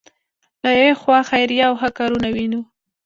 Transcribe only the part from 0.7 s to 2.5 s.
یوې خوا خیریه او ښه کارونه